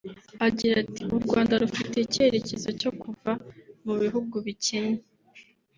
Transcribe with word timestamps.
Agira 0.47 0.73
ati 0.83 1.01
“U 1.17 1.19
Rwanda 1.25 1.53
rufite 1.63 1.95
icyerekezo 2.01 2.69
cyo 2.81 2.91
kuva 3.01 3.31
mu 3.85 3.93
bihugu 4.01 4.35
bikennye 4.45 5.03